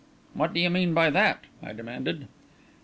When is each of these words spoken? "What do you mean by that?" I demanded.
"What 0.33 0.51
do 0.51 0.59
you 0.59 0.71
mean 0.71 0.95
by 0.95 1.11
that?" 1.11 1.43
I 1.61 1.73
demanded. 1.73 2.27